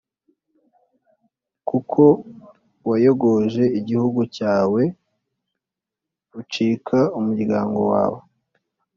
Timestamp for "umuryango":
7.19-7.79